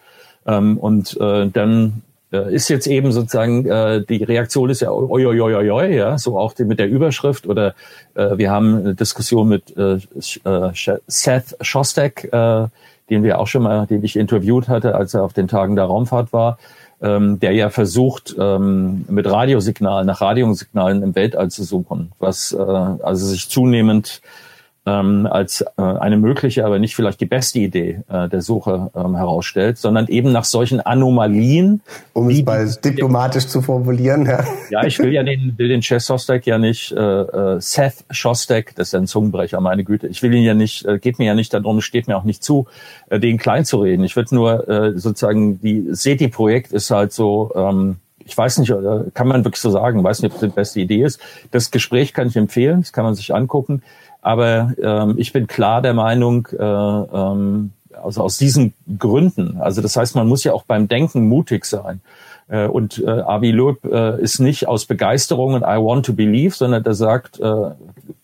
[0.47, 5.27] Ähm, und äh, dann äh, ist jetzt eben sozusagen äh, die Reaktion ist ja oi,
[5.27, 7.75] oi, oi, oi, ja, so auch mit der Überschrift oder
[8.15, 9.99] äh, wir haben eine Diskussion mit äh,
[10.45, 12.67] äh Seth Shostak, äh,
[13.11, 15.85] den wir auch schon mal, den ich interviewt hatte, als er auf den Tagen der
[15.85, 16.59] Raumfahrt war
[17.05, 22.57] ähm, der ja versucht, ähm, mit Radiosignalen, nach Radiosignalen im Weltall zu suchen, was äh,
[22.59, 24.23] also sich zunehmend
[24.87, 29.17] ähm, als äh, eine mögliche, aber nicht vielleicht die beste Idee äh, der Suche ähm,
[29.17, 31.81] herausstellt, sondern eben nach solchen Anomalien.
[32.13, 34.27] Um es mal diplomatisch zu formulieren.
[34.27, 38.05] Ja, ja ich will ja den, will den Chess Shostak ja nicht, äh, äh, Seth
[38.11, 40.07] Shostak, das ist ein Zungenbrecher, meine Güte.
[40.09, 42.43] Ich will ihn ja nicht, äh, geht mir ja nicht darum, steht mir auch nicht
[42.43, 42.67] zu,
[43.09, 44.05] äh, den klein zu reden.
[44.05, 48.73] Ich würde nur äh, sozusagen, die SETI-Projekt ist halt so, ähm, ich weiß nicht,
[49.13, 51.21] kann man wirklich so sagen, weiß nicht, ob das die beste Idee ist.
[51.51, 53.83] Das Gespräch kann ich empfehlen, das kann man sich angucken.
[54.25, 59.97] Aber ähm, ich bin klar der Meinung, äh, ähm, also aus diesen Gründen, also das
[59.97, 62.01] heißt, man muss ja auch beim Denken mutig sein.
[62.49, 66.55] Äh, und äh, Avi Loeb äh, ist nicht aus Begeisterung und I want to believe,
[66.55, 67.53] sondern der sagt, äh,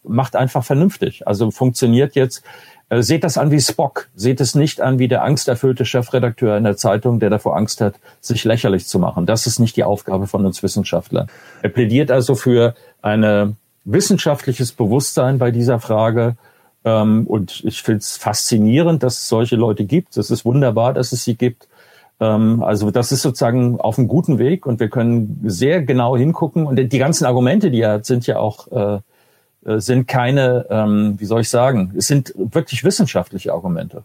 [0.02, 1.28] macht einfach vernünftig.
[1.28, 2.42] Also funktioniert jetzt,
[2.88, 6.64] äh, seht das an wie Spock, seht es nicht an wie der angsterfüllte Chefredakteur in
[6.64, 9.26] der Zeitung, der davor Angst hat, sich lächerlich zu machen.
[9.26, 11.28] Das ist nicht die Aufgabe von uns Wissenschaftlern.
[11.60, 13.56] Er plädiert also für eine
[13.92, 16.36] wissenschaftliches Bewusstsein bei dieser Frage.
[16.84, 20.16] Ähm, und ich finde es faszinierend, dass es solche Leute gibt.
[20.16, 21.68] Es ist wunderbar, dass es sie gibt.
[22.20, 26.66] Ähm, also das ist sozusagen auf einem guten Weg und wir können sehr genau hingucken.
[26.66, 29.00] Und die ganzen Argumente, die er hat, sind ja auch äh,
[29.64, 34.04] äh sind keine, ähm, wie soll ich sagen, es sind wirklich wissenschaftliche Argumente.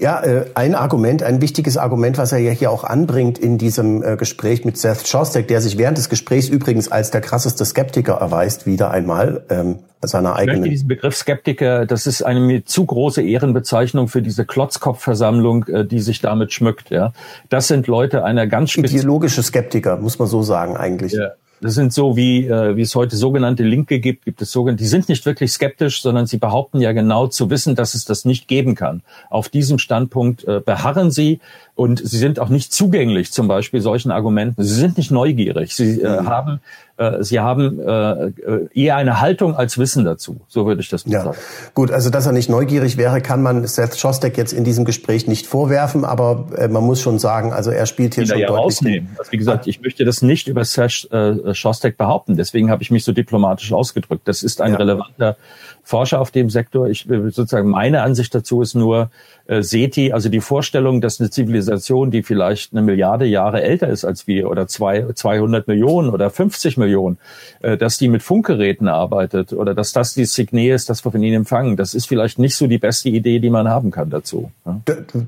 [0.00, 4.02] Ja, äh, ein Argument, ein wichtiges Argument, was er ja hier auch anbringt in diesem
[4.02, 8.14] äh, Gespräch mit Seth Shostak, der sich während des Gesprächs übrigens als der krasseste Skeptiker
[8.14, 10.56] erweist, wieder einmal ähm, seiner eigenen.
[10.56, 15.66] Ich möchte diesen Begriff Skeptiker, das ist eine mir zu große Ehrenbezeichnung für diese Klotzkopfversammlung,
[15.66, 16.88] äh, die sich damit schmückt.
[16.88, 17.12] Ja,
[17.50, 21.12] das sind Leute einer ganz ideologische Skeptiker, muss man so sagen eigentlich.
[21.12, 21.32] Ja.
[21.60, 24.88] Das sind so wie, äh, wie es heute sogenannte Linke gibt, gibt es sogenannte, die
[24.88, 28.48] sind nicht wirklich skeptisch, sondern sie behaupten ja genau zu wissen, dass es das nicht
[28.48, 29.02] geben kann.
[29.28, 31.40] Auf diesem Standpunkt äh, beharren sie
[31.80, 34.62] und sie sind auch nicht zugänglich, zum Beispiel solchen Argumenten.
[34.62, 35.74] Sie sind nicht neugierig.
[35.74, 36.28] Sie äh, mhm.
[36.28, 36.60] haben
[37.00, 38.30] äh, sie haben äh,
[38.74, 40.42] eher eine Haltung als Wissen dazu.
[40.48, 41.24] So würde ich das ja.
[41.24, 41.38] sagen.
[41.72, 45.26] Gut, also dass er nicht neugierig wäre, kann man Seth Shostak jetzt in diesem Gespräch
[45.26, 48.64] nicht vorwerfen, aber äh, man muss schon sagen, also er spielt hier schon ja deutlich.
[48.64, 49.16] Rausnehmen.
[49.18, 52.36] Also wie gesagt, ich möchte das nicht über Seth äh, Shostak behaupten.
[52.36, 54.28] Deswegen habe ich mich so diplomatisch ausgedrückt.
[54.28, 54.78] Das ist ein ja.
[54.78, 55.38] relevanter
[55.82, 56.88] Forscher auf dem Sektor.
[56.88, 59.10] Ich sozusagen meine Ansicht dazu ist nur,
[59.50, 64.04] äh, SETI, also die Vorstellung, dass eine Zivilisation die vielleicht eine Milliarde Jahre älter ist
[64.04, 67.18] als wir oder zwei, 200 Millionen oder 50 Millionen,
[67.60, 71.20] äh, dass die mit Funkgeräten arbeitet oder dass das die Signal ist, das wir von
[71.22, 74.52] ihnen empfangen, das ist vielleicht nicht so die beste Idee, die man haben kann dazu.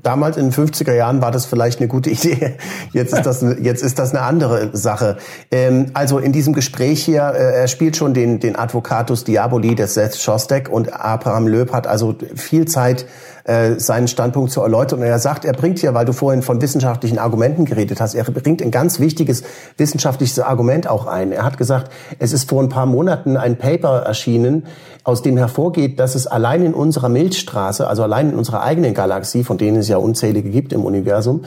[0.03, 2.53] Damals in den 50er Jahren war das vielleicht eine gute Idee.
[2.93, 5.17] Jetzt ist das, jetzt ist das eine andere Sache.
[5.51, 9.95] Ähm, also in diesem Gespräch hier, äh, er spielt schon den, den Advocatus Diaboli des
[9.95, 13.05] Seth Shostak und Abraham Löb hat also viel Zeit
[13.45, 14.99] äh, seinen Standpunkt zu erläutern.
[14.99, 18.23] Und er sagt, er bringt hier, weil du vorhin von wissenschaftlichen Argumenten geredet hast, er
[18.23, 19.43] bringt ein ganz wichtiges
[19.77, 21.31] wissenschaftliches Argument auch ein.
[21.31, 24.65] Er hat gesagt, es ist vor ein paar Monaten ein Paper erschienen,
[25.03, 29.43] aus dem hervorgeht, dass es allein in unserer Milchstraße, also allein in unserer eigenen Galaxie,
[29.43, 31.43] von denen es ja unzählige gibt im Universum,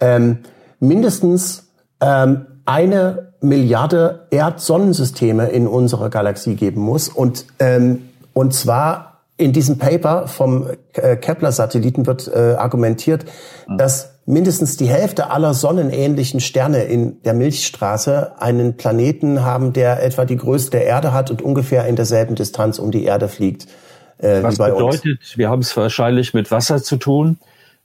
[0.00, 0.40] ähm,
[0.80, 1.68] mindestens
[2.00, 8.02] ähm, eine Milliarde Erdsonnensysteme in unserer Galaxie geben muss und ähm,
[8.34, 9.07] und zwar
[9.38, 13.24] in diesem Paper vom äh, Kepler-Satelliten wird äh, argumentiert,
[13.66, 13.78] mhm.
[13.78, 20.24] dass mindestens die Hälfte aller sonnenähnlichen Sterne in der Milchstraße einen Planeten haben, der etwa
[20.26, 23.68] die Größe der Erde hat und ungefähr in derselben Distanz um die Erde fliegt.
[24.18, 25.38] Äh, Was bedeutet, uns.
[25.38, 27.38] wir haben es wahrscheinlich mit Wasser zu tun.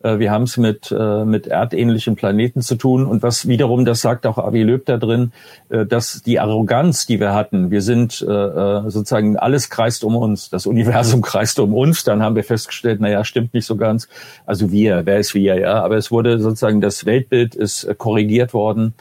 [0.03, 3.05] Äh, wir haben es mit, äh, mit erdähnlichen Planeten zu tun.
[3.05, 5.31] Und was wiederum, das sagt auch Avi Löb da drin,
[5.69, 10.65] äh, dass die Arroganz, die wir hatten, wir sind sozusagen, alles kreist um uns, das
[10.65, 12.03] Universum kreist um uns.
[12.03, 14.09] Dann haben wir festgestellt, naja, stimmt nicht so ganz.
[14.45, 15.83] Also wir, wer ist wir, ja.
[15.83, 18.93] Aber es wurde sozusagen, das Weltbild ist korrigiert worden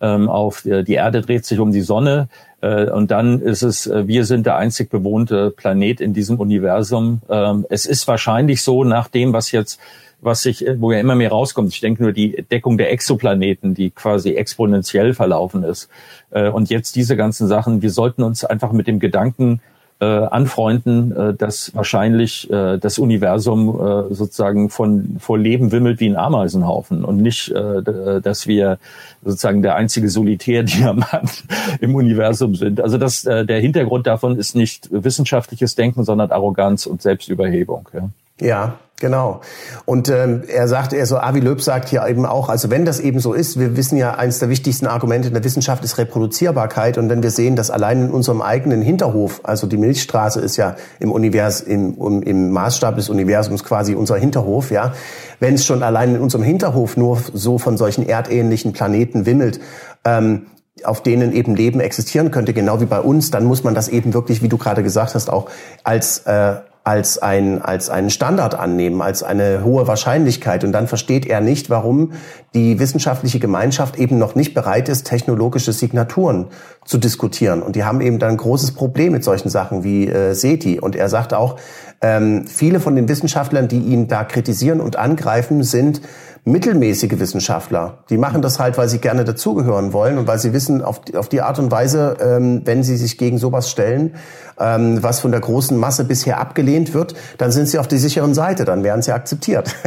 [0.00, 2.28] ähm, auf die Erde dreht sich um die Sonne.
[2.60, 7.20] Und dann ist es, wir sind der einzig bewohnte Planet in diesem Universum.
[7.28, 9.80] Ähm, es ist wahrscheinlich so, nach dem, was jetzt
[10.20, 11.72] was sich, wo ja immer mehr rauskommt.
[11.72, 15.88] Ich denke nur die Deckung der Exoplaneten, die quasi exponentiell verlaufen ist.
[16.30, 19.60] Äh, und jetzt diese ganzen Sachen, wir sollten uns einfach mit dem Gedanken
[20.00, 27.04] äh, anfreunden, äh, dass wahrscheinlich das Universum sozusagen von vor Leben wimmelt wie ein Ameisenhaufen
[27.04, 28.78] und nicht, dass wir
[29.24, 31.44] sozusagen der einzige Solitärdiamant
[31.80, 32.80] im Universum sind.
[32.80, 37.88] Also das, der Hintergrund davon ist nicht wissenschaftliches Denken, sondern Arroganz und Selbstüberhebung.
[37.92, 38.08] Ja.
[38.40, 39.40] Ja, genau.
[39.84, 43.00] Und ähm, er sagt, er so, Avi Löb sagt hier eben auch, also wenn das
[43.00, 46.98] eben so ist, wir wissen ja, eines der wichtigsten Argumente in der Wissenschaft ist Reproduzierbarkeit.
[46.98, 50.76] Und wenn wir sehen, dass allein in unserem eigenen Hinterhof, also die Milchstraße ist ja
[51.00, 54.92] im Univers, im, im Maßstab des Universums quasi unser Hinterhof, ja.
[55.40, 59.60] Wenn es schon allein in unserem Hinterhof nur so von solchen erdähnlichen Planeten wimmelt,
[60.04, 60.46] ähm,
[60.84, 64.14] auf denen eben Leben existieren könnte, genau wie bei uns, dann muss man das eben
[64.14, 65.48] wirklich, wie du gerade gesagt hast, auch
[65.82, 66.56] als äh,
[66.88, 70.64] als ein als einen Standard annehmen, als eine hohe Wahrscheinlichkeit.
[70.64, 72.12] Und dann versteht er nicht, warum
[72.54, 76.46] die wissenschaftliche Gemeinschaft eben noch nicht bereit ist, technologische Signaturen
[76.86, 77.60] zu diskutieren.
[77.60, 80.80] Und die haben eben dann ein großes Problem mit solchen Sachen wie äh, SETI.
[80.80, 81.56] Und er sagt auch,
[82.00, 86.00] ähm, viele von den Wissenschaftlern, die ihn da kritisieren und angreifen, sind
[86.44, 87.98] mittelmäßige Wissenschaftler.
[88.10, 91.16] Die machen das halt, weil sie gerne dazugehören wollen und weil sie wissen, auf die,
[91.16, 94.14] auf die Art und Weise, ähm, wenn sie sich gegen sowas stellen,
[94.58, 98.34] ähm, was von der großen Masse bisher abgelehnt wird, dann sind sie auf der sicheren
[98.34, 99.74] Seite, dann werden sie akzeptiert.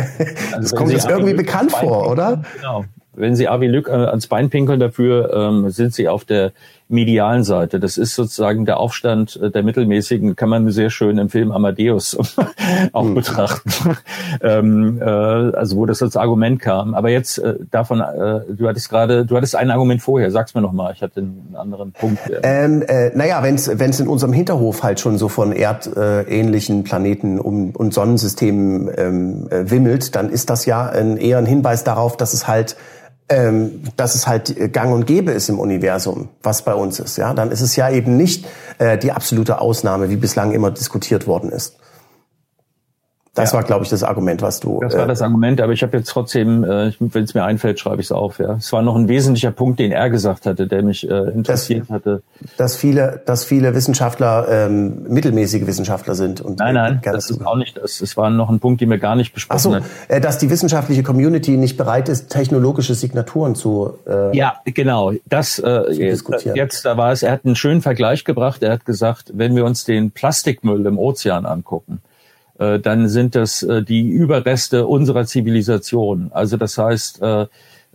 [0.52, 2.42] Also das kommt uns irgendwie bekannt vor, oder?
[2.58, 2.86] Genau.
[3.14, 6.52] Wenn Sie Avi Lück äh, ans Bein pinkeln dafür, ähm, sind Sie auf der
[6.92, 7.80] medialen Seite.
[7.80, 12.18] Das ist sozusagen der Aufstand äh, der Mittelmäßigen, kann man sehr schön im Film Amadeus
[12.94, 13.16] auch mhm.
[13.16, 13.98] betrachten.
[14.42, 16.94] ähm, äh, also wo das als Argument kam.
[16.94, 20.62] Aber jetzt äh, davon, äh, du hattest gerade, du hattest ein Argument vorher, sag's mir
[20.62, 22.20] nochmal, ich hatte einen anderen Punkt.
[22.44, 27.72] Ähm, äh, naja, wenn es in unserem Hinterhof halt schon so von erdähnlichen Planeten um,
[27.72, 32.34] und Sonnensystemen ähm, äh, wimmelt, dann ist das ja ein, eher ein Hinweis darauf, dass
[32.34, 32.76] es halt
[33.32, 37.34] ähm, dass es halt gang und gäbe ist im Universum, was bei uns ist, ja,
[37.34, 38.46] dann ist es ja eben nicht
[38.78, 41.78] äh, die absolute Ausnahme, wie bislang immer diskutiert worden ist.
[43.34, 43.58] Das ja.
[43.58, 44.82] war, glaube ich, das Argument, was du.
[44.82, 47.80] Das war äh, das Argument, aber ich habe jetzt trotzdem, äh, wenn es mir einfällt,
[47.80, 48.40] schreibe ich es auf.
[48.40, 51.84] Ja, es war noch ein wesentlicher Punkt, den er gesagt hatte, der mich äh, interessiert
[51.84, 52.24] dass, hatte.
[52.58, 57.56] Dass viele, dass viele Wissenschaftler ähm, mittelmäßige Wissenschaftler sind und nein, nein, das ist auch
[57.56, 57.78] nicht.
[57.78, 60.38] Das, das war noch ein Punkt, den wir gar nicht besprochen Ach so, äh, dass
[60.38, 63.94] die wissenschaftliche Community nicht bereit ist, technologische Signaturen zu.
[64.06, 65.14] Äh, ja, genau.
[65.26, 67.24] Das äh, jetzt da war es.
[67.24, 68.62] Er hat einen schönen Vergleich gebracht.
[68.62, 72.11] Er hat gesagt, wenn wir uns den Plastikmüll im Ozean angucken äh,
[72.80, 76.30] dann sind das äh, die Überreste unserer Zivilisation.
[76.34, 77.22] Also das heißt,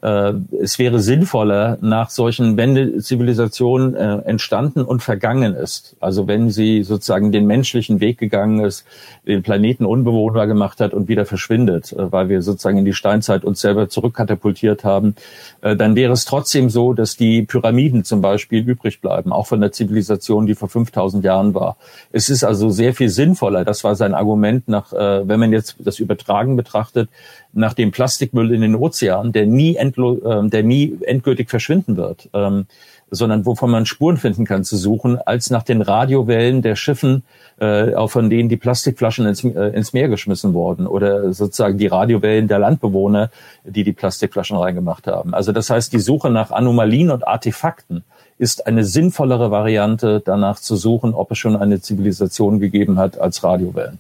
[0.03, 2.57] äh, es wäre sinnvoller nach solchen,
[3.01, 8.85] Zivilisation äh, entstanden und vergangen ist, also wenn sie sozusagen den menschlichen Weg gegangen ist,
[9.27, 13.45] den Planeten unbewohnbar gemacht hat und wieder verschwindet, äh, weil wir sozusagen in die Steinzeit
[13.45, 15.15] uns selber zurückkatapultiert haben,
[15.63, 19.61] äh, dann wäre es trotzdem so, dass die Pyramiden zum Beispiel übrig bleiben, auch von
[19.61, 21.77] der Zivilisation, die vor 5000 Jahren war.
[22.13, 25.77] Es ist also sehr viel sinnvoller, das war sein Argument nach, äh, wenn man jetzt
[25.79, 27.09] das Übertragen betrachtet,
[27.57, 32.29] nach dem Plastikmüll in den Ozean, der nie, endlo äh, der nie endgültig verschwinden wird,
[32.33, 32.67] ähm,
[33.11, 37.23] sondern wovon man Spuren finden kann, zu suchen, als nach den Radiowellen der Schiffen,
[37.61, 41.87] äh, auch von denen die Plastikflaschen ins, äh, ins Meer geschmissen wurden oder sozusagen die
[41.87, 43.31] Radiowellen der Landbewohner,
[43.65, 45.35] die die Plastikflaschen reingemacht haben.
[45.35, 48.05] Also das heißt, die Suche nach Anomalien und Artefakten
[48.39, 53.43] ist eine sinnvollere Variante, danach zu suchen, ob es schon eine Zivilisation gegeben hat als
[53.43, 53.99] Radiowellen.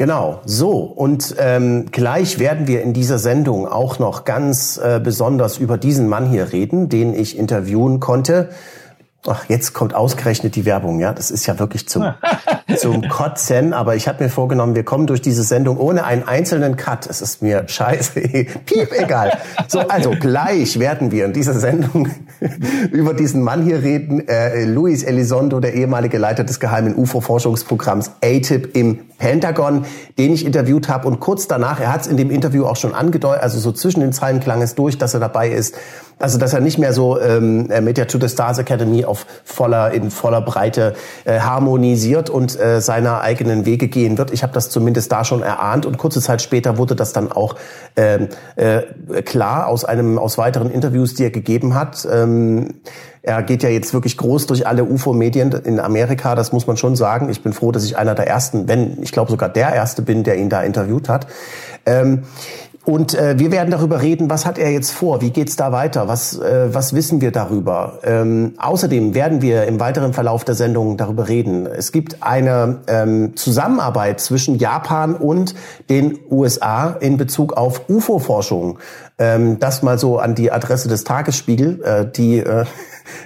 [0.00, 0.78] Genau, so.
[0.78, 6.08] Und ähm, gleich werden wir in dieser Sendung auch noch ganz äh, besonders über diesen
[6.08, 8.48] Mann hier reden, den ich interviewen konnte.
[9.26, 11.12] Ach, jetzt kommt ausgerechnet die Werbung, ja.
[11.12, 12.14] Das ist ja wirklich zum,
[12.78, 13.74] zum Kotzen.
[13.74, 17.06] Aber ich habe mir vorgenommen, wir kommen durch diese Sendung ohne einen einzelnen Cut.
[17.06, 18.20] Es ist mir scheiße.
[18.64, 19.36] Piep, egal.
[19.68, 22.08] So, also gleich werden wir in dieser Sendung
[22.90, 24.26] über diesen Mann hier reden.
[24.26, 29.84] Äh, Luis Elizondo, der ehemalige Leiter des geheimen UFO-Forschungsprogramms ATIP im Pentagon,
[30.18, 31.06] den ich interviewt habe.
[31.06, 34.00] Und kurz danach, er hat es in dem Interview auch schon angedeutet, also so zwischen
[34.00, 35.76] den Zeilen klang es durch, dass er dabei ist.
[36.18, 39.92] Also dass er nicht mehr so ähm, mit der To the Stars Academy auf voller
[39.92, 44.30] in voller Breite äh, harmonisiert und äh, seiner eigenen Wege gehen wird.
[44.30, 47.56] Ich habe das zumindest da schon erahnt und kurze Zeit später wurde das dann auch
[47.96, 48.82] ähm, äh,
[49.22, 52.06] klar aus einem aus weiteren Interviews, die er gegeben hat.
[52.10, 52.74] Ähm,
[53.22, 56.96] er geht ja jetzt wirklich groß durch alle UFO-Medien in Amerika, das muss man schon
[56.96, 57.28] sagen.
[57.28, 60.24] Ich bin froh, dass ich einer der ersten, wenn ich glaube sogar der erste bin,
[60.24, 61.26] der ihn da interviewt hat.
[61.84, 62.22] Ähm,
[62.86, 66.08] und äh, wir werden darüber reden, was hat er jetzt vor, wie geht's da weiter,
[66.08, 67.98] was, äh, was wissen wir darüber.
[68.04, 71.66] Ähm, außerdem werden wir im weiteren Verlauf der Sendung darüber reden.
[71.66, 75.54] Es gibt eine ähm, Zusammenarbeit zwischen Japan und
[75.90, 78.78] den USA in Bezug auf UFO-Forschung.
[79.18, 82.64] Ähm, das mal so an die Adresse des Tagesspiegel, äh, die äh,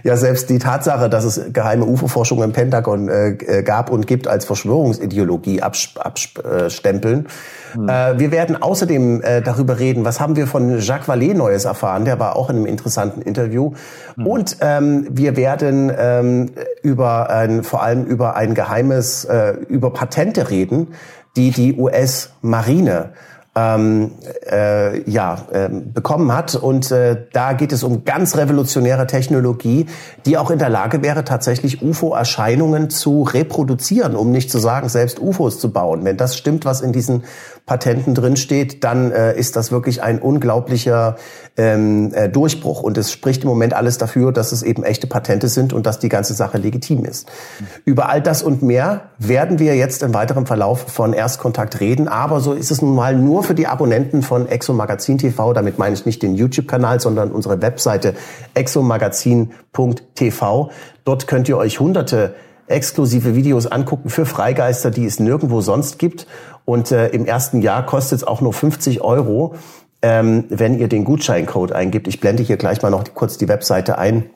[0.02, 4.28] ja selbst die Tatsache, dass es geheime UFO-Forschung im Pentagon äh, äh, gab und gibt,
[4.28, 7.28] als Verschwörungsideologie abstempeln.
[7.76, 7.88] Mhm.
[7.88, 12.04] Äh, wir werden außerdem äh, darüber reden, was haben wir von Jacques Vallée Neues erfahren,
[12.04, 13.72] der war auch in einem interessanten Interview.
[14.16, 14.26] Mhm.
[14.26, 16.50] Und ähm, wir werden ähm,
[16.82, 20.88] über ein, vor allem über ein geheimes, äh, über Patente reden,
[21.36, 23.10] die die US-Marine
[23.56, 24.12] ähm,
[24.50, 26.54] äh, ja, äh, bekommen hat.
[26.56, 29.86] Und äh, da geht es um ganz revolutionäre Technologie,
[30.26, 35.20] die auch in der Lage wäre, tatsächlich UFO-Erscheinungen zu reproduzieren, um nicht zu sagen, selbst
[35.20, 36.04] UFOs zu bauen.
[36.04, 37.22] Wenn das stimmt, was in diesen
[37.66, 41.16] Patenten drinsteht, dann äh, ist das wirklich ein unglaublicher
[41.56, 42.82] ähm, äh, Durchbruch.
[42.82, 45.98] Und es spricht im Moment alles dafür, dass es eben echte Patente sind und dass
[45.98, 47.28] die ganze Sache legitim ist.
[47.28, 47.66] Mhm.
[47.86, 52.06] Über all das und mehr werden wir jetzt im weiteren Verlauf von Erstkontakt reden.
[52.06, 55.52] Aber so ist es nun mal nur für die Abonnenten von Exo Magazin TV.
[55.52, 58.14] Damit meine ich nicht den YouTube-Kanal, sondern unsere Webseite
[58.54, 60.70] exomagazin.tv.
[61.04, 62.34] Dort könnt ihr euch hunderte
[62.66, 66.26] exklusive Videos angucken für Freigeister, die es nirgendwo sonst gibt.
[66.64, 69.54] Und äh, im ersten Jahr kostet es auch nur 50 Euro,
[70.00, 72.08] ähm, wenn ihr den Gutscheincode eingibt.
[72.08, 74.30] Ich blende hier gleich mal noch kurz die Webseite ein.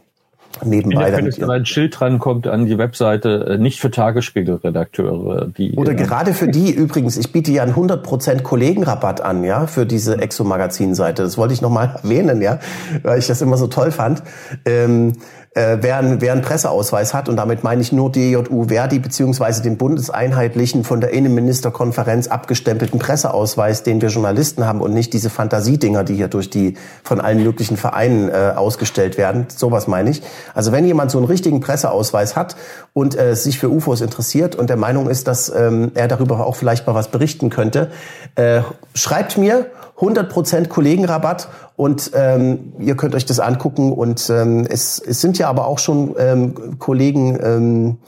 [0.64, 1.12] Nebenbei.
[1.12, 5.46] Wenn es ein Schild dran kommt an die Webseite, äh, nicht für Tagesspiegelredakteure.
[5.56, 9.66] Die, Oder äh, gerade für die übrigens, ich biete ja einen 100% Kollegenrabatt an, ja,
[9.66, 11.22] für diese Exo-Magazin-Seite.
[11.22, 12.58] Das wollte ich nochmal erwähnen, ja,
[13.02, 14.22] weil ich das immer so toll fand.
[14.64, 15.12] Ähm,
[15.58, 19.60] äh, wer, einen, wer einen Presseausweis hat, und damit meine ich nur DJU Verdi beziehungsweise
[19.60, 26.04] den bundeseinheitlichen von der Innenministerkonferenz abgestempelten Presseausweis, den wir Journalisten haben und nicht diese Fantasiedinger,
[26.04, 29.46] die hier durch die von allen möglichen Vereinen äh, ausgestellt werden.
[29.48, 30.22] Sowas meine ich.
[30.54, 32.54] Also wenn jemand so einen richtigen Presseausweis hat
[32.92, 36.54] und äh, sich für UFOs interessiert und der Meinung ist, dass ähm, er darüber auch
[36.54, 37.90] vielleicht mal was berichten könnte,
[38.36, 38.60] äh,
[38.94, 39.66] schreibt mir
[40.00, 45.48] 100% Kollegenrabatt und ähm, ihr könnt euch das angucken und ähm, es, es sind ja
[45.48, 47.98] aber auch schon ähm, Kollegen, ähm,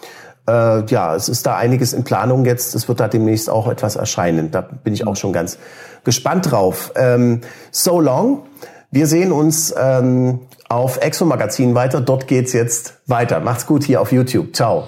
[0.49, 3.97] äh, ja, es ist da einiges in Planung jetzt, es wird da demnächst auch etwas
[3.97, 4.51] erscheinen.
[4.51, 5.59] Da bin ich auch schon ganz
[6.05, 6.93] gespannt drauf.
[6.97, 8.45] Ähm, so long.
[8.93, 12.01] Wir sehen uns ähm, auf Exo Magazin weiter.
[12.01, 13.41] Dort geht's jetzt weiter.
[13.41, 14.55] Macht's gut hier auf YouTube.
[14.55, 14.85] Ciao.